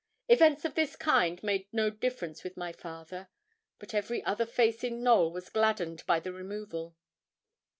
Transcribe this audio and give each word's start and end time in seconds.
Events 0.27 0.65
of 0.65 0.73
this 0.73 0.95
kind 0.95 1.43
made 1.43 1.71
no 1.71 1.91
difference 1.91 2.43
with 2.43 2.57
my 2.57 2.71
father; 2.71 3.29
but 3.77 3.93
every 3.93 4.23
other 4.23 4.47
face 4.47 4.83
in 4.83 5.03
Knowl 5.03 5.31
was 5.31 5.49
gladdened 5.51 6.03
by 6.07 6.19
the 6.19 6.33
removal. 6.33 6.95